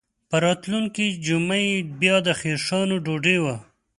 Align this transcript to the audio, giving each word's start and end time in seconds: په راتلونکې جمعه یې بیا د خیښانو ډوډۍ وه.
په 0.29 0.35
راتلونکې 0.45 1.05
جمعه 1.25 1.57
یې 1.69 1.77
بیا 1.99 2.15
د 2.27 2.29
خیښانو 2.39 2.95
ډوډۍ 3.05 3.37
وه. 3.43 3.55